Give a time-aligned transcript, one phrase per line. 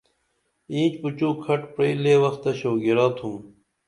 [0.73, 3.35] اینچ پُچُو کھٹ پرئی لے وخ تہ شوگِرہ تُھم